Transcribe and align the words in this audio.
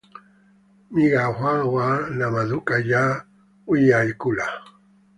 migahawa, 0.93 1.87
na 2.17 2.25
maduka 2.35 2.73
ya 2.91 3.03
vyakula. 3.69 4.47